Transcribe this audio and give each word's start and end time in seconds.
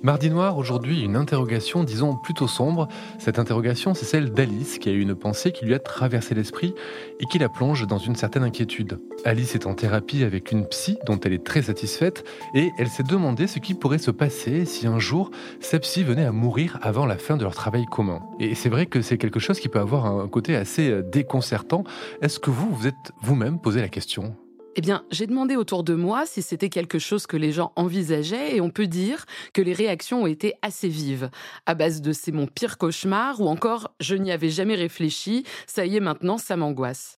Mardi 0.00 0.30
Noir, 0.30 0.56
aujourd'hui, 0.56 1.02
une 1.02 1.16
interrogation, 1.16 1.82
disons, 1.82 2.14
plutôt 2.14 2.46
sombre. 2.46 2.86
Cette 3.18 3.40
interrogation, 3.40 3.94
c'est 3.94 4.04
celle 4.04 4.30
d'Alice, 4.30 4.78
qui 4.78 4.88
a 4.88 4.92
eu 4.92 5.00
une 5.00 5.16
pensée 5.16 5.50
qui 5.50 5.64
lui 5.64 5.74
a 5.74 5.80
traversé 5.80 6.36
l'esprit 6.36 6.72
et 7.18 7.26
qui 7.26 7.40
la 7.40 7.48
plonge 7.48 7.84
dans 7.84 7.98
une 7.98 8.14
certaine 8.14 8.44
inquiétude. 8.44 9.00
Alice 9.24 9.56
est 9.56 9.66
en 9.66 9.74
thérapie 9.74 10.22
avec 10.22 10.52
une 10.52 10.66
psy 10.66 10.98
dont 11.04 11.18
elle 11.18 11.32
est 11.32 11.44
très 11.44 11.62
satisfaite 11.62 12.24
et 12.54 12.70
elle 12.78 12.86
s'est 12.86 13.02
demandé 13.02 13.48
ce 13.48 13.58
qui 13.58 13.74
pourrait 13.74 13.98
se 13.98 14.12
passer 14.12 14.64
si 14.66 14.86
un 14.86 15.00
jour 15.00 15.32
sa 15.58 15.80
psy 15.80 16.04
venait 16.04 16.24
à 16.24 16.32
mourir 16.32 16.78
avant 16.80 17.04
la 17.04 17.18
fin 17.18 17.36
de 17.36 17.42
leur 17.42 17.56
travail 17.56 17.84
commun. 17.86 18.20
Et 18.38 18.54
c'est 18.54 18.68
vrai 18.68 18.86
que 18.86 19.02
c'est 19.02 19.18
quelque 19.18 19.40
chose 19.40 19.58
qui 19.58 19.68
peut 19.68 19.80
avoir 19.80 20.06
un 20.06 20.28
côté 20.28 20.54
assez 20.54 21.02
déconcertant. 21.02 21.82
Est-ce 22.22 22.38
que 22.38 22.50
vous, 22.50 22.72
vous 22.72 22.86
êtes 22.86 23.12
vous-même 23.20 23.58
posé 23.58 23.80
la 23.80 23.88
question? 23.88 24.36
Eh 24.78 24.80
bien, 24.80 25.04
j'ai 25.10 25.26
demandé 25.26 25.56
autour 25.56 25.82
de 25.82 25.94
moi 25.94 26.24
si 26.24 26.40
c'était 26.40 26.68
quelque 26.68 27.00
chose 27.00 27.26
que 27.26 27.36
les 27.36 27.50
gens 27.50 27.72
envisageaient 27.74 28.54
et 28.54 28.60
on 28.60 28.70
peut 28.70 28.86
dire 28.86 29.26
que 29.52 29.60
les 29.60 29.72
réactions 29.72 30.22
ont 30.22 30.26
été 30.28 30.54
assez 30.62 30.86
vives, 30.86 31.30
à 31.66 31.74
base 31.74 32.00
de 32.00 32.12
c'est 32.12 32.30
mon 32.30 32.46
pire 32.46 32.78
cauchemar 32.78 33.40
ou 33.40 33.48
encore 33.48 33.92
je 33.98 34.14
n'y 34.14 34.30
avais 34.30 34.50
jamais 34.50 34.76
réfléchi, 34.76 35.42
ça 35.66 35.84
y 35.84 35.96
est 35.96 36.00
maintenant, 36.00 36.38
ça 36.38 36.56
m'angoisse. 36.56 37.18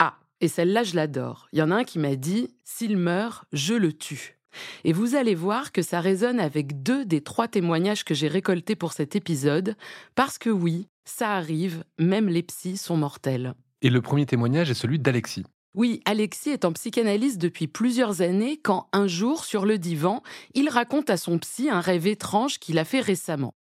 Ah, 0.00 0.16
et 0.40 0.48
celle-là, 0.48 0.82
je 0.82 0.96
l'adore. 0.96 1.46
Il 1.52 1.60
y 1.60 1.62
en 1.62 1.70
a 1.70 1.76
un 1.76 1.84
qui 1.84 2.00
m'a 2.00 2.16
dit 2.16 2.48
s'il 2.64 2.96
meurt, 2.96 3.44
je 3.52 3.74
le 3.74 3.92
tue. 3.92 4.40
Et 4.82 4.92
vous 4.92 5.14
allez 5.14 5.36
voir 5.36 5.70
que 5.70 5.82
ça 5.82 6.00
résonne 6.00 6.40
avec 6.40 6.82
deux 6.82 7.04
des 7.04 7.20
trois 7.20 7.46
témoignages 7.46 8.04
que 8.04 8.12
j'ai 8.12 8.26
récoltés 8.26 8.74
pour 8.74 8.92
cet 8.92 9.14
épisode, 9.14 9.76
parce 10.16 10.36
que 10.36 10.50
oui, 10.50 10.88
ça 11.04 11.30
arrive, 11.30 11.84
même 12.00 12.28
les 12.28 12.42
psys 12.42 12.76
sont 12.76 12.96
mortels. 12.96 13.54
Et 13.82 13.88
le 13.88 14.02
premier 14.02 14.26
témoignage 14.26 14.68
est 14.68 14.74
celui 14.74 14.98
d'Alexis. 14.98 15.44
Oui, 15.74 16.02
Alexis 16.04 16.50
est 16.50 16.66
en 16.66 16.72
psychanalyse 16.72 17.38
depuis 17.38 17.66
plusieurs 17.66 18.20
années 18.20 18.58
quand 18.58 18.88
un 18.92 19.06
jour, 19.06 19.44
sur 19.44 19.64
le 19.64 19.78
divan, 19.78 20.22
il 20.52 20.68
raconte 20.68 21.08
à 21.08 21.16
son 21.16 21.38
psy 21.38 21.70
un 21.70 21.80
rêve 21.80 22.06
étrange 22.06 22.58
qu'il 22.58 22.78
a 22.78 22.84
fait 22.84 23.00
récemment. 23.00 23.54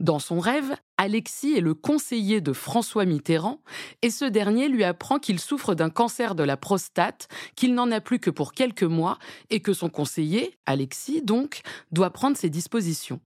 Dans 0.00 0.18
son 0.18 0.40
rêve, 0.40 0.74
Alexis 0.96 1.56
est 1.56 1.60
le 1.60 1.74
conseiller 1.74 2.40
de 2.40 2.52
François 2.52 3.04
Mitterrand 3.04 3.60
et 4.02 4.10
ce 4.10 4.24
dernier 4.24 4.68
lui 4.68 4.82
apprend 4.82 5.20
qu'il 5.20 5.38
souffre 5.38 5.74
d'un 5.74 5.90
cancer 5.90 6.34
de 6.34 6.42
la 6.42 6.56
prostate, 6.56 7.28
qu'il 7.54 7.74
n'en 7.74 7.90
a 7.92 8.00
plus 8.00 8.18
que 8.18 8.30
pour 8.30 8.52
quelques 8.52 8.82
mois 8.82 9.18
et 9.50 9.60
que 9.60 9.72
son 9.72 9.88
conseiller, 9.88 10.58
Alexis 10.66 11.22
donc, 11.22 11.60
doit 11.92 12.10
prendre 12.10 12.36
ses 12.36 12.50
dispositions. 12.50 13.20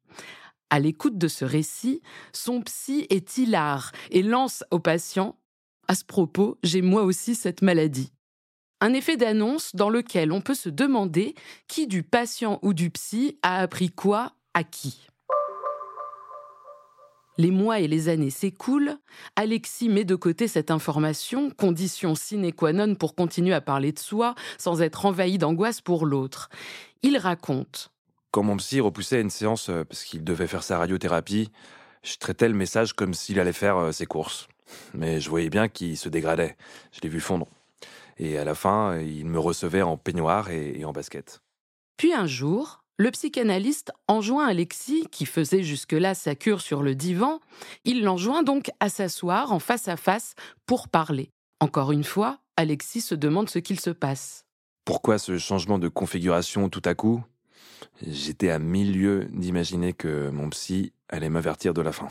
À 0.69 0.81
l'écoute 0.81 1.17
de 1.17 1.29
ce 1.29 1.47
récit, 1.47 2.03
son 2.35 2.61
psy 2.61 3.07
est 3.09 3.39
hilar 3.39 3.93
et 4.11 4.23
lance 4.23 4.65
au 4.71 4.81
patient 4.81 5.39
À 5.89 5.95
ce 5.95 6.05
propos, 6.05 6.59
j'ai 6.63 6.83
moi 6.83 7.03
aussi 7.05 7.35
cette 7.35 7.63
maladie. 7.63 8.13
Un 8.81 8.93
effet 8.93 9.17
d'annonce 9.17 9.75
dans 9.75 9.91
lequel 9.91 10.31
on 10.31 10.41
peut 10.41 10.55
se 10.55 10.69
demander 10.69 11.35
qui 11.67 11.89
du 11.89 12.05
patient 12.05 12.61
ou 12.63 12.75
du 12.75 12.91
psy 12.91 13.37
a 13.43 13.59
appris 13.59 13.91
quoi 13.91 14.33
à 14.55 14.63
qui. 14.63 15.09
Les 17.39 17.51
mois 17.51 17.81
et 17.81 17.89
les 17.89 18.09
années 18.09 18.31
s'écoulent, 18.31 18.97
Alexis 19.37 19.89
met 19.89 20.05
de 20.05 20.15
côté 20.15 20.49
cette 20.49 20.71
information, 20.71 21.51
condition 21.51 22.15
sine 22.15 22.53
qua 22.53 22.73
non 22.73 22.95
pour 22.95 23.15
continuer 23.15 23.55
à 23.55 23.61
parler 23.61 23.93
de 23.93 23.99
soi 23.99 24.35
sans 24.59 24.81
être 24.81 25.07
envahi 25.07 25.39
d'angoisse 25.39 25.81
pour 25.81 26.07
l'autre. 26.07 26.49
Il 27.03 27.17
raconte. 27.17 27.91
Quand 28.31 28.43
mon 28.43 28.57
psy 28.57 28.81
repoussait 28.81 29.21
une 29.21 29.31
séance 29.31 29.71
euh, 29.71 29.85
parce 29.85 30.05
qu'il 30.05 30.23
devait 30.23 30.49
faire 30.49 30.63
sa 30.63 30.79
radiothérapie, 30.79 31.51
je 32.03 32.17
traitais 32.17 32.49
le 32.49 32.55
message 32.55 32.93
comme 32.93 33.15
s'il 33.15 33.41
allait 33.41 33.53
faire 33.53 33.77
euh, 33.77 33.93
ses 33.93 34.07
courses. 34.07 34.49
Mais 34.95 35.21
je 35.21 35.31
voyais 35.31 35.49
bien 35.49 35.69
qu'il 35.69 35.97
se 35.97 36.09
dégradait. 36.09 36.57
Je 36.93 37.01
l'ai 37.01 37.09
vu 37.09 37.21
fondre. 37.21 37.49
Et 38.19 38.37
à 38.37 38.45
la 38.45 38.55
fin, 38.55 38.99
il 38.99 39.27
me 39.27 39.39
recevait 39.39 39.83
en 39.83 39.97
peignoir 39.97 40.51
et, 40.51 40.85
en 40.85 40.93
basket. 40.93 41.41
Puis 41.97 42.13
un 42.13 42.27
jour, 42.27 42.83
le 42.97 43.11
psychanalyste 43.11 43.93
enjoint 44.09 44.47
Alexis, 44.47 45.07
qui 45.11 45.25
faisait 45.25 45.63
jusque-là 45.63 46.15
sa 46.15 46.35
cure 46.35 46.61
sur 46.61 46.83
le 46.83 46.95
divan, 46.95 47.41
il 47.85 48.03
l'enjoint 48.03 48.43
donc 48.43 48.71
à 48.81 48.89
s'asseoir 48.89 49.53
en 49.53 49.61
face 49.61 49.89
à 49.89 49.97
face 49.97 50.35
pour 50.67 50.89
parler. 50.89 51.31
Encore 51.61 51.93
une 51.93 52.05
fois, 52.05 52.39
Alexis 52.57 53.01
se 53.01 53.15
demande 53.15 53.49
ce 53.49 53.61
qu'il 53.61 53.79
se 53.79 53.91
passe. 53.91 54.45
Pourquoi 54.85 55.19
ce 55.19 55.39
changement 55.39 55.79
de 55.79 55.89
configuration 55.89 56.69
tout 56.69 56.83
à 56.85 56.95
coup? 56.95 57.23
J'étais 58.05 58.51
à 58.51 58.59
mille 58.59 58.99
lieues 58.99 59.29
d'imaginer 59.33 59.93
que 59.93 60.31
mon 60.31 60.51
psy 60.51 60.93
allait 61.09 61.29
m'avertir 61.29 61.75
de 61.75 61.83
la 61.83 61.93
fin. 61.93 62.09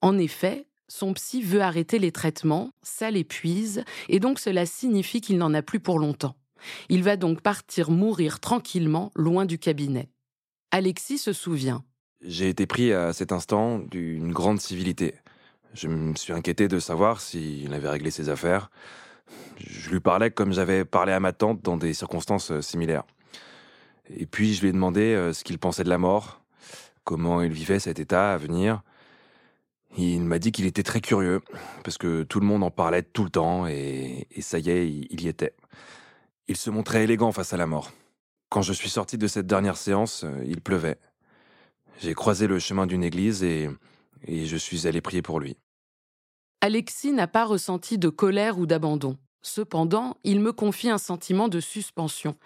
En 0.00 0.18
effet, 0.18 0.66
son 0.88 1.12
psy 1.14 1.42
veut 1.42 1.60
arrêter 1.60 1.98
les 1.98 2.12
traitements, 2.12 2.70
ça 2.82 3.10
l'épuise, 3.10 3.84
et 4.08 4.20
donc 4.20 4.38
cela 4.38 4.66
signifie 4.66 5.20
qu'il 5.20 5.38
n'en 5.38 5.54
a 5.54 5.62
plus 5.62 5.80
pour 5.80 5.98
longtemps. 5.98 6.34
Il 6.88 7.02
va 7.02 7.16
donc 7.16 7.40
partir 7.40 7.90
mourir 7.90 8.40
tranquillement, 8.40 9.12
loin 9.14 9.44
du 9.44 9.58
cabinet. 9.58 10.08
Alexis 10.70 11.18
se 11.18 11.32
souvient. 11.32 11.84
J'ai 12.24 12.48
été 12.48 12.66
pris 12.66 12.92
à 12.92 13.12
cet 13.12 13.32
instant 13.32 13.78
d'une 13.78 14.32
grande 14.32 14.60
civilité. 14.60 15.14
Je 15.74 15.88
me 15.88 16.14
suis 16.16 16.32
inquiété 16.32 16.66
de 16.66 16.80
savoir 16.80 17.20
s'il 17.20 17.72
avait 17.74 17.88
réglé 17.88 18.10
ses 18.10 18.28
affaires. 18.28 18.70
Je 19.58 19.90
lui 19.90 20.00
parlais 20.00 20.30
comme 20.30 20.52
j'avais 20.52 20.84
parlé 20.84 21.12
à 21.12 21.20
ma 21.20 21.32
tante 21.32 21.62
dans 21.62 21.76
des 21.76 21.92
circonstances 21.92 22.50
euh, 22.50 22.62
similaires. 22.62 23.04
Et 24.08 24.26
puis 24.26 24.54
je 24.54 24.62
lui 24.62 24.68
ai 24.68 24.72
demandé 24.72 25.14
euh, 25.14 25.32
ce 25.32 25.44
qu'il 25.44 25.58
pensait 25.58 25.84
de 25.84 25.90
la 25.90 25.98
mort, 25.98 26.40
comment 27.04 27.42
il 27.42 27.52
vivait 27.52 27.78
cet 27.78 27.98
état 27.98 28.32
à 28.32 28.36
venir, 28.38 28.82
il 29.96 30.20
m'a 30.20 30.38
dit 30.38 30.52
qu'il 30.52 30.66
était 30.66 30.82
très 30.82 31.00
curieux, 31.00 31.40
parce 31.82 31.98
que 31.98 32.22
tout 32.22 32.40
le 32.40 32.46
monde 32.46 32.62
en 32.62 32.70
parlait 32.70 33.02
tout 33.02 33.24
le 33.24 33.30
temps, 33.30 33.66
et, 33.66 34.26
ça 34.40 34.58
y 34.58 34.70
est, 34.70 34.88
il 34.88 35.22
y 35.22 35.28
était. 35.28 35.54
Il 36.46 36.56
se 36.56 36.70
montrait 36.70 37.04
élégant 37.04 37.32
face 37.32 37.52
à 37.52 37.56
la 37.56 37.66
mort. 37.66 37.92
Quand 38.50 38.62
je 38.62 38.72
suis 38.72 38.88
sorti 38.88 39.18
de 39.18 39.26
cette 39.26 39.46
dernière 39.46 39.76
séance, 39.76 40.24
euh, 40.24 40.42
il 40.46 40.62
pleuvait. 40.62 40.98
J'ai 42.00 42.14
croisé 42.14 42.46
le 42.46 42.58
chemin 42.58 42.86
d'une 42.86 43.04
église 43.04 43.42
et, 43.42 43.68
et 44.26 44.46
je 44.46 44.56
suis 44.56 44.86
allé 44.86 45.00
prier 45.00 45.20
pour 45.20 45.40
lui. 45.40 45.56
Alexis 46.60 47.12
n'a 47.12 47.26
pas 47.26 47.44
ressenti 47.44 47.98
de 47.98 48.08
colère 48.08 48.58
ou 48.58 48.66
d'abandon. 48.66 49.18
Cependant, 49.42 50.16
il 50.24 50.40
me 50.40 50.52
confie 50.52 50.90
un 50.90 50.98
sentiment 50.98 51.48
de 51.48 51.60
suspension. 51.60 52.36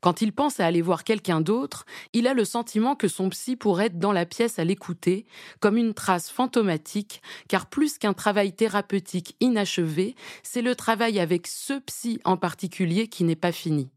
Quand 0.00 0.20
il 0.20 0.32
pense 0.32 0.60
à 0.60 0.66
aller 0.66 0.82
voir 0.82 1.02
quelqu'un 1.02 1.40
d'autre, 1.40 1.86
il 2.12 2.26
a 2.26 2.34
le 2.34 2.44
sentiment 2.44 2.94
que 2.94 3.08
son 3.08 3.30
psy 3.30 3.56
pourrait 3.56 3.86
être 3.86 3.98
dans 3.98 4.12
la 4.12 4.26
pièce 4.26 4.58
à 4.58 4.64
l'écouter, 4.64 5.26
comme 5.60 5.78
une 5.78 5.94
trace 5.94 6.30
fantomatique, 6.30 7.22
car 7.48 7.66
plus 7.66 7.96
qu'un 7.96 8.12
travail 8.12 8.52
thérapeutique 8.52 9.34
inachevé, 9.40 10.14
c'est 10.42 10.62
le 10.62 10.74
travail 10.74 11.20
avec 11.20 11.46
ce 11.46 11.78
psy 11.80 12.20
en 12.24 12.36
particulier 12.36 13.08
qui 13.08 13.24
n'est 13.24 13.34
pas 13.34 13.52
fini. 13.52 13.90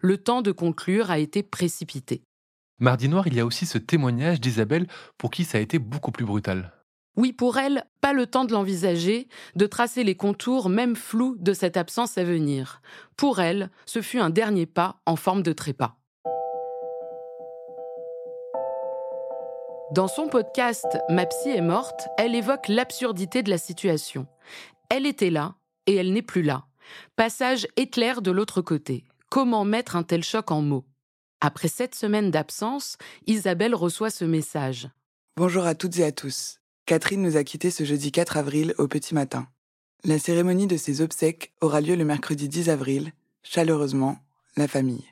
Le 0.00 0.18
temps 0.18 0.42
de 0.42 0.52
conclure 0.52 1.10
a 1.10 1.18
été 1.18 1.42
précipité. 1.42 2.22
Mardi 2.78 3.08
Noir, 3.08 3.26
il 3.26 3.34
y 3.34 3.40
a 3.40 3.46
aussi 3.46 3.64
ce 3.64 3.78
témoignage 3.78 4.40
d'Isabelle 4.40 4.86
pour 5.16 5.30
qui 5.30 5.44
ça 5.44 5.58
a 5.58 5.60
été 5.60 5.78
beaucoup 5.78 6.10
plus 6.10 6.26
brutal. 6.26 6.72
Oui, 7.16 7.32
pour 7.32 7.58
elle, 7.58 7.84
pas 8.00 8.14
le 8.14 8.26
temps 8.26 8.44
de 8.44 8.52
l'envisager, 8.52 9.28
de 9.54 9.66
tracer 9.66 10.02
les 10.02 10.14
contours, 10.14 10.70
même 10.70 10.96
flous, 10.96 11.36
de 11.38 11.52
cette 11.52 11.76
absence 11.76 12.16
à 12.16 12.24
venir. 12.24 12.80
Pour 13.16 13.40
elle, 13.40 13.70
ce 13.84 14.00
fut 14.00 14.18
un 14.18 14.30
dernier 14.30 14.64
pas 14.64 14.96
en 15.04 15.16
forme 15.16 15.42
de 15.42 15.52
trépas. 15.52 15.96
Dans 19.92 20.08
son 20.08 20.28
podcast 20.28 20.86
Ma 21.10 21.26
psy 21.26 21.50
est 21.50 21.60
morte, 21.60 22.08
elle 22.16 22.34
évoque 22.34 22.68
l'absurdité 22.68 23.42
de 23.42 23.50
la 23.50 23.58
situation. 23.58 24.26
Elle 24.88 25.04
était 25.04 25.28
là 25.28 25.56
et 25.86 25.94
elle 25.96 26.14
n'est 26.14 26.22
plus 26.22 26.42
là. 26.42 26.64
Passage 27.14 27.68
éclair 27.76 28.22
de 28.22 28.30
l'autre 28.30 28.62
côté. 28.62 29.04
Comment 29.28 29.66
mettre 29.66 29.96
un 29.96 30.02
tel 30.02 30.24
choc 30.24 30.50
en 30.50 30.62
mots? 30.62 30.86
Après 31.42 31.68
sept 31.68 31.94
semaines 31.94 32.30
d'absence, 32.30 32.96
Isabelle 33.26 33.74
reçoit 33.74 34.10
ce 34.10 34.24
message. 34.24 34.88
Bonjour 35.36 35.64
à 35.64 35.74
toutes 35.74 35.98
et 35.98 36.04
à 36.04 36.12
tous. 36.12 36.61
Catherine 36.92 37.22
nous 37.22 37.38
a 37.38 37.42
quittés 37.42 37.70
ce 37.70 37.84
jeudi 37.84 38.12
4 38.12 38.36
avril 38.36 38.74
au 38.76 38.86
petit 38.86 39.14
matin. 39.14 39.46
La 40.04 40.18
cérémonie 40.18 40.66
de 40.66 40.76
ses 40.76 41.00
obsèques 41.00 41.54
aura 41.62 41.80
lieu 41.80 41.96
le 41.96 42.04
mercredi 42.04 42.50
10 42.50 42.68
avril. 42.68 43.12
Chaleureusement, 43.42 44.18
la 44.58 44.68
famille. 44.68 45.06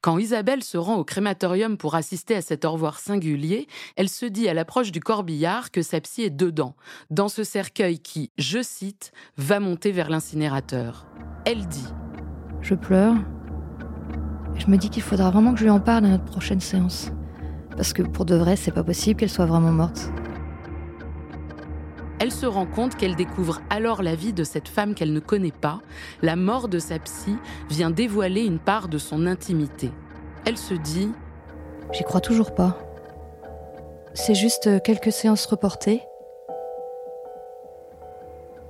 Quand 0.00 0.18
Isabelle 0.18 0.62
se 0.62 0.78
rend 0.78 0.94
au 0.94 1.02
crématorium 1.02 1.76
pour 1.76 1.96
assister 1.96 2.36
à 2.36 2.40
cet 2.40 2.64
au 2.64 2.70
revoir 2.70 3.00
singulier, 3.00 3.66
elle 3.96 4.08
se 4.08 4.26
dit 4.26 4.48
à 4.48 4.54
l'approche 4.54 4.92
du 4.92 5.00
corbillard 5.00 5.72
que 5.72 5.82
sa 5.82 6.00
psy 6.00 6.22
est 6.22 6.30
dedans, 6.30 6.76
dans 7.10 7.28
ce 7.28 7.42
cercueil 7.42 7.98
qui, 7.98 8.30
je 8.38 8.62
cite, 8.62 9.10
va 9.36 9.58
monter 9.58 9.90
vers 9.90 10.08
l'incinérateur. 10.08 11.08
Elle 11.46 11.66
dit 11.66 11.88
Je 12.60 12.76
pleure 12.76 13.16
et 14.54 14.60
je 14.60 14.66
Je 14.66 14.70
me 14.70 14.76
dis 14.76 14.88
qu'il 14.88 15.02
faudra 15.02 15.32
vraiment 15.32 15.52
que 15.52 15.58
je 15.58 15.64
lui 15.64 15.70
en 15.70 15.80
parle 15.80 16.04
à 16.04 16.10
notre 16.10 16.26
prochaine 16.26 16.60
séance. 16.60 17.10
Parce 17.76 17.92
que 17.92 18.02
pour 18.02 18.24
de 18.24 18.34
vrai, 18.34 18.56
c'est 18.56 18.72
pas 18.72 18.82
possible 18.82 19.20
qu'elle 19.20 19.30
soit 19.30 19.46
vraiment 19.46 19.72
morte. 19.72 20.10
Elle 22.18 22.32
se 22.32 22.46
rend 22.46 22.64
compte 22.64 22.96
qu'elle 22.96 23.14
découvre 23.14 23.60
alors 23.68 24.02
la 24.02 24.14
vie 24.14 24.32
de 24.32 24.42
cette 24.42 24.68
femme 24.68 24.94
qu'elle 24.94 25.12
ne 25.12 25.20
connaît 25.20 25.52
pas. 25.52 25.80
La 26.22 26.34
mort 26.34 26.68
de 26.68 26.78
sa 26.78 26.98
psy 26.98 27.36
vient 27.68 27.90
dévoiler 27.90 28.42
une 28.42 28.58
part 28.58 28.88
de 28.88 28.96
son 28.96 29.26
intimité. 29.26 29.90
Elle 30.46 30.56
se 30.56 30.72
dit 30.72 31.10
J'y 31.92 32.02
crois 32.04 32.22
toujours 32.22 32.54
pas. 32.54 32.78
C'est 34.14 34.34
juste 34.34 34.82
quelques 34.82 35.12
séances 35.12 35.44
reportées. 35.44 36.02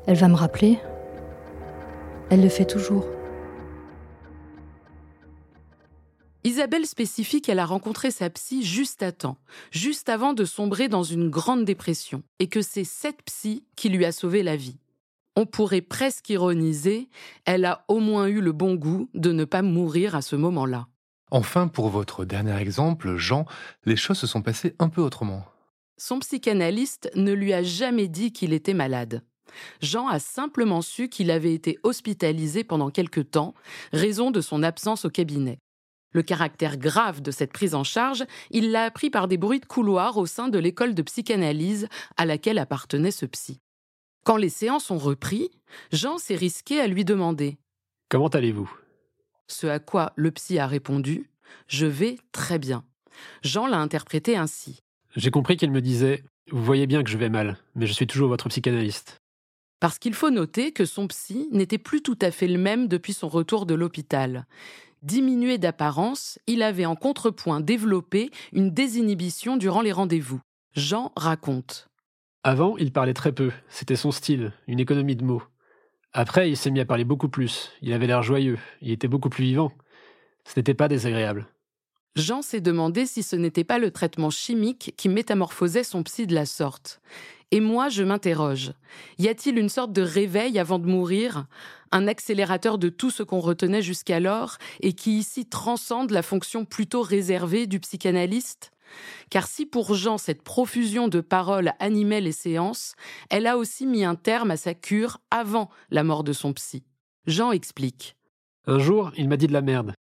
Elle 0.06 0.16
va 0.16 0.26
me 0.26 0.34
rappeler. 0.34 0.78
Elle 2.30 2.42
le 2.42 2.48
fait 2.48 2.64
toujours. 2.64 3.06
Isabelle 6.46 6.86
spécifie 6.86 7.42
qu'elle 7.42 7.58
a 7.58 7.66
rencontré 7.66 8.12
sa 8.12 8.30
psy 8.30 8.62
juste 8.62 9.02
à 9.02 9.10
temps, 9.10 9.36
juste 9.72 10.08
avant 10.08 10.32
de 10.32 10.44
sombrer 10.44 10.86
dans 10.86 11.02
une 11.02 11.28
grande 11.28 11.64
dépression, 11.64 12.22
et 12.38 12.46
que 12.46 12.62
c'est 12.62 12.84
cette 12.84 13.20
psy 13.24 13.64
qui 13.74 13.88
lui 13.88 14.04
a 14.04 14.12
sauvé 14.12 14.44
la 14.44 14.54
vie. 14.54 14.78
On 15.34 15.44
pourrait 15.44 15.80
presque 15.80 16.30
ironiser, 16.30 17.08
elle 17.46 17.64
a 17.64 17.84
au 17.88 17.98
moins 17.98 18.28
eu 18.28 18.40
le 18.40 18.52
bon 18.52 18.76
goût 18.76 19.10
de 19.12 19.32
ne 19.32 19.44
pas 19.44 19.62
mourir 19.62 20.14
à 20.14 20.22
ce 20.22 20.36
moment-là. 20.36 20.86
Enfin, 21.32 21.66
pour 21.66 21.88
votre 21.88 22.24
dernier 22.24 22.56
exemple, 22.58 23.16
Jean, 23.16 23.44
les 23.84 23.96
choses 23.96 24.18
se 24.18 24.28
sont 24.28 24.42
passées 24.42 24.76
un 24.78 24.88
peu 24.88 25.00
autrement. 25.00 25.44
Son 25.98 26.20
psychanalyste 26.20 27.10
ne 27.16 27.32
lui 27.32 27.54
a 27.54 27.64
jamais 27.64 28.06
dit 28.06 28.32
qu'il 28.32 28.52
était 28.52 28.72
malade. 28.72 29.24
Jean 29.80 30.06
a 30.06 30.20
simplement 30.20 30.80
su 30.80 31.08
qu'il 31.08 31.32
avait 31.32 31.54
été 31.54 31.80
hospitalisé 31.82 32.62
pendant 32.62 32.90
quelque 32.90 33.20
temps, 33.20 33.54
raison 33.92 34.30
de 34.30 34.40
son 34.40 34.62
absence 34.62 35.06
au 35.06 35.10
cabinet. 35.10 35.58
Le 36.16 36.22
caractère 36.22 36.78
grave 36.78 37.20
de 37.20 37.30
cette 37.30 37.52
prise 37.52 37.74
en 37.74 37.84
charge, 37.84 38.24
il 38.50 38.70
l'a 38.70 38.84
appris 38.84 39.10
par 39.10 39.28
des 39.28 39.36
bruits 39.36 39.60
de 39.60 39.66
couloir 39.66 40.16
au 40.16 40.24
sein 40.24 40.48
de 40.48 40.58
l'école 40.58 40.94
de 40.94 41.02
psychanalyse 41.02 41.88
à 42.16 42.24
laquelle 42.24 42.56
appartenait 42.56 43.10
ce 43.10 43.26
psy. 43.26 43.60
Quand 44.24 44.38
les 44.38 44.48
séances 44.48 44.90
ont 44.90 44.96
repris, 44.96 45.50
Jean 45.92 46.16
s'est 46.16 46.34
risqué 46.34 46.80
à 46.80 46.86
lui 46.86 47.04
demander 47.04 47.58
Comment 48.08 48.28
allez-vous? 48.28 48.74
Ce 49.46 49.66
à 49.66 49.78
quoi 49.78 50.14
le 50.16 50.30
psy 50.30 50.58
a 50.58 50.66
répondu 50.66 51.28
Je 51.68 51.84
vais 51.84 52.16
très 52.32 52.58
bien. 52.58 52.82
Jean 53.42 53.66
l'a 53.66 53.78
interprété 53.78 54.38
ainsi. 54.38 54.80
J'ai 55.16 55.30
compris 55.30 55.58
qu'il 55.58 55.70
me 55.70 55.82
disait 55.82 56.24
Vous 56.50 56.64
voyez 56.64 56.86
bien 56.86 57.02
que 57.02 57.10
je 57.10 57.18
vais 57.18 57.28
mal, 57.28 57.58
mais 57.74 57.86
je 57.86 57.92
suis 57.92 58.06
toujours 58.06 58.30
votre 58.30 58.48
psychanalyste. 58.48 59.18
Parce 59.80 59.98
qu'il 59.98 60.14
faut 60.14 60.30
noter 60.30 60.72
que 60.72 60.86
son 60.86 61.06
psy 61.08 61.48
n'était 61.52 61.76
plus 61.76 62.00
tout 62.00 62.18
à 62.22 62.30
fait 62.30 62.48
le 62.48 62.58
même 62.58 62.88
depuis 62.88 63.12
son 63.12 63.28
retour 63.28 63.66
de 63.66 63.74
l'hôpital. 63.74 64.46
Diminué 65.02 65.58
d'apparence, 65.58 66.38
il 66.46 66.62
avait 66.62 66.86
en 66.86 66.96
contrepoint 66.96 67.60
développé 67.60 68.30
une 68.52 68.70
désinhibition 68.70 69.56
durant 69.56 69.82
les 69.82 69.92
rendez-vous. 69.92 70.40
Jean 70.74 71.12
raconte. 71.16 71.88
Avant, 72.42 72.76
il 72.76 72.92
parlait 72.92 73.14
très 73.14 73.32
peu, 73.32 73.52
c'était 73.68 73.96
son 73.96 74.10
style, 74.10 74.52
une 74.66 74.80
économie 74.80 75.16
de 75.16 75.24
mots. 75.24 75.42
Après, 76.12 76.48
il 76.48 76.56
s'est 76.56 76.70
mis 76.70 76.80
à 76.80 76.86
parler 76.86 77.04
beaucoup 77.04 77.28
plus, 77.28 77.72
il 77.82 77.92
avait 77.92 78.06
l'air 78.06 78.22
joyeux, 78.22 78.58
il 78.80 78.90
était 78.90 79.08
beaucoup 79.08 79.28
plus 79.28 79.44
vivant. 79.44 79.72
Ce 80.44 80.58
n'était 80.58 80.74
pas 80.74 80.88
désagréable. 80.88 81.46
Jean 82.16 82.40
s'est 82.40 82.62
demandé 82.62 83.04
si 83.04 83.22
ce 83.22 83.36
n'était 83.36 83.62
pas 83.62 83.78
le 83.78 83.90
traitement 83.90 84.30
chimique 84.30 84.94
qui 84.96 85.10
métamorphosait 85.10 85.84
son 85.84 86.02
psy 86.02 86.26
de 86.26 86.34
la 86.34 86.46
sorte. 86.46 87.00
Et 87.50 87.60
moi, 87.60 87.90
je 87.90 88.02
m'interroge. 88.02 88.72
Y 89.18 89.28
a-t-il 89.28 89.58
une 89.58 89.68
sorte 89.68 89.92
de 89.92 90.00
réveil 90.00 90.58
avant 90.58 90.78
de 90.78 90.86
mourir? 90.86 91.46
Un 91.92 92.08
accélérateur 92.08 92.78
de 92.78 92.88
tout 92.88 93.10
ce 93.10 93.22
qu'on 93.22 93.38
retenait 93.40 93.82
jusqu'alors 93.82 94.56
et 94.80 94.94
qui 94.94 95.18
ici 95.18 95.46
transcende 95.46 96.10
la 96.10 96.22
fonction 96.22 96.64
plutôt 96.64 97.02
réservée 97.02 97.66
du 97.66 97.80
psychanalyste? 97.80 98.72
Car 99.28 99.46
si 99.46 99.66
pour 99.66 99.94
Jean 99.94 100.16
cette 100.16 100.42
profusion 100.42 101.08
de 101.08 101.20
paroles 101.20 101.74
animait 101.80 102.22
les 102.22 102.32
séances, 102.32 102.94
elle 103.28 103.46
a 103.46 103.58
aussi 103.58 103.86
mis 103.86 104.04
un 104.04 104.14
terme 104.14 104.50
à 104.50 104.56
sa 104.56 104.72
cure 104.72 105.18
avant 105.30 105.68
la 105.90 106.02
mort 106.02 106.24
de 106.24 106.32
son 106.32 106.54
psy. 106.54 106.82
Jean 107.26 107.52
explique. 107.52 108.16
Un 108.66 108.78
jour, 108.78 109.12
il 109.16 109.28
m'a 109.28 109.36
dit 109.36 109.48
de 109.48 109.52
la 109.52 109.60
merde. 109.60 109.92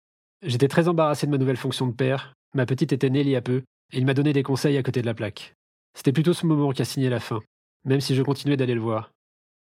J'étais 0.45 0.67
très 0.67 0.87
embarrassé 0.87 1.25
de 1.25 1.31
ma 1.31 1.39
nouvelle 1.39 1.57
fonction 1.57 1.87
de 1.87 1.91
père. 1.91 2.35
Ma 2.53 2.67
petite 2.67 2.93
était 2.93 3.09
née 3.09 3.21
il 3.21 3.29
y 3.29 3.35
a 3.35 3.41
peu, 3.41 3.63
et 3.91 3.97
il 3.97 4.05
m'a 4.05 4.13
donné 4.13 4.31
des 4.31 4.43
conseils 4.43 4.77
à 4.77 4.83
côté 4.83 5.01
de 5.01 5.07
la 5.07 5.15
plaque. 5.15 5.55
C'était 5.95 6.11
plutôt 6.11 6.33
ce 6.33 6.45
moment 6.45 6.71
qui 6.71 6.83
a 6.83 6.85
signé 6.85 7.09
la 7.09 7.19
fin, 7.19 7.39
même 7.83 7.99
si 7.99 8.13
je 8.13 8.21
continuais 8.21 8.55
d'aller 8.55 8.75
le 8.75 8.81
voir. 8.81 9.09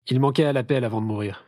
Il 0.09 0.19
manquait 0.19 0.44
à 0.44 0.51
l'appel 0.51 0.83
avant 0.83 1.00
de 1.00 1.06
mourir. 1.06 1.45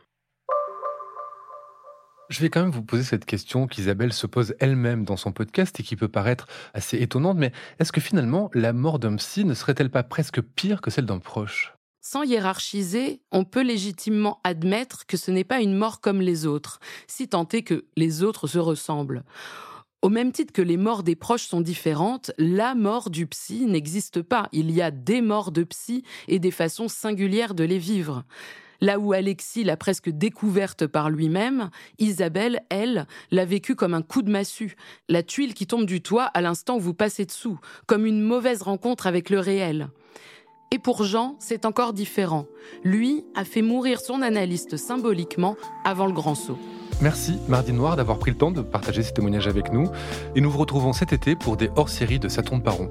Je 2.30 2.40
vais 2.40 2.48
quand 2.48 2.62
même 2.62 2.70
vous 2.70 2.82
poser 2.82 3.02
cette 3.02 3.26
question 3.26 3.66
qu'Isabelle 3.66 4.14
se 4.14 4.26
pose 4.26 4.54
elle-même 4.58 5.04
dans 5.04 5.18
son 5.18 5.32
podcast 5.32 5.78
et 5.78 5.82
qui 5.82 5.96
peut 5.96 6.08
paraître 6.08 6.46
assez 6.72 6.96
étonnante, 6.96 7.36
mais 7.36 7.52
est-ce 7.78 7.92
que 7.92 8.00
finalement 8.00 8.50
la 8.54 8.72
mort 8.72 8.98
d'un 8.98 9.16
psy 9.16 9.44
ne 9.44 9.52
serait-elle 9.52 9.90
pas 9.90 10.02
presque 10.02 10.40
pire 10.40 10.80
que 10.80 10.90
celle 10.90 11.06
d'un 11.06 11.18
proche? 11.18 11.75
Sans 12.06 12.22
hiérarchiser, 12.22 13.20
on 13.32 13.42
peut 13.42 13.64
légitimement 13.64 14.38
admettre 14.44 15.06
que 15.06 15.16
ce 15.16 15.32
n'est 15.32 15.42
pas 15.42 15.60
une 15.60 15.74
mort 15.74 16.00
comme 16.00 16.20
les 16.20 16.46
autres, 16.46 16.78
si 17.08 17.26
tant 17.26 17.48
est 17.48 17.62
que 17.62 17.84
les 17.96 18.22
autres 18.22 18.46
se 18.46 18.60
ressemblent. 18.60 19.24
Au 20.02 20.08
même 20.08 20.30
titre 20.30 20.52
que 20.52 20.62
les 20.62 20.76
morts 20.76 21.02
des 21.02 21.16
proches 21.16 21.48
sont 21.48 21.60
différentes, 21.60 22.30
la 22.38 22.76
mort 22.76 23.10
du 23.10 23.26
psy 23.26 23.66
n'existe 23.66 24.22
pas. 24.22 24.48
Il 24.52 24.70
y 24.70 24.82
a 24.82 24.92
des 24.92 25.20
morts 25.20 25.50
de 25.50 25.64
psy 25.64 26.04
et 26.28 26.38
des 26.38 26.52
façons 26.52 26.86
singulières 26.86 27.54
de 27.54 27.64
les 27.64 27.78
vivre. 27.78 28.22
Là 28.80 29.00
où 29.00 29.12
Alexis 29.12 29.64
l'a 29.64 29.76
presque 29.76 30.10
découverte 30.10 30.86
par 30.86 31.10
lui-même, 31.10 31.70
Isabelle, 31.98 32.62
elle, 32.68 33.08
l'a 33.32 33.44
vécue 33.44 33.74
comme 33.74 33.94
un 33.94 34.02
coup 34.02 34.22
de 34.22 34.30
massue, 34.30 34.76
la 35.08 35.24
tuile 35.24 35.54
qui 35.54 35.66
tombe 35.66 35.86
du 35.86 36.02
toit 36.02 36.26
à 36.26 36.40
l'instant 36.40 36.76
où 36.76 36.80
vous 36.80 36.94
passez 36.94 37.24
dessous, 37.24 37.58
comme 37.86 38.06
une 38.06 38.22
mauvaise 38.22 38.62
rencontre 38.62 39.08
avec 39.08 39.28
le 39.28 39.40
réel. 39.40 39.88
Et 40.76 40.78
pour 40.78 41.04
Jean, 41.04 41.36
c'est 41.38 41.64
encore 41.64 41.94
différent. 41.94 42.44
Lui 42.84 43.24
a 43.34 43.46
fait 43.46 43.62
mourir 43.62 43.98
son 43.98 44.20
analyste 44.20 44.76
symboliquement 44.76 45.56
avant 45.86 46.04
le 46.04 46.12
grand 46.12 46.34
saut. 46.34 46.58
Merci 47.00 47.38
Mardi 47.48 47.72
Noir 47.72 47.96
d'avoir 47.96 48.18
pris 48.18 48.30
le 48.30 48.36
temps 48.36 48.50
de 48.50 48.60
partager 48.60 49.02
ces 49.02 49.14
témoignages 49.14 49.48
avec 49.48 49.72
nous 49.72 49.88
et 50.34 50.42
nous 50.42 50.50
vous 50.50 50.58
retrouvons 50.58 50.92
cet 50.92 51.14
été 51.14 51.34
pour 51.34 51.56
des 51.56 51.70
hors-séries 51.76 52.18
de 52.18 52.28
Saturne 52.28 52.62
Paron. 52.62 52.90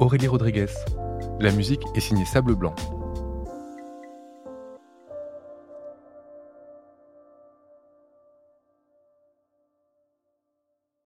Aurélie 0.00 0.28
Rodriguez. 0.28 0.72
La 1.40 1.52
musique 1.52 1.82
est 1.94 2.00
signée 2.00 2.24
Sable 2.24 2.54
Blanc. 2.54 2.74